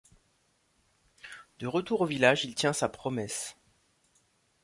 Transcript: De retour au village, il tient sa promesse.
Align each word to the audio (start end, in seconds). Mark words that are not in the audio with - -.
De 1.59 1.67
retour 1.67 2.01
au 2.01 2.07
village, 2.07 2.43
il 2.43 2.55
tient 2.55 2.73
sa 2.73 2.89
promesse. 2.89 3.55